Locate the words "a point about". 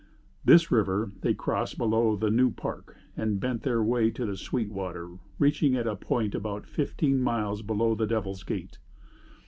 5.93-6.65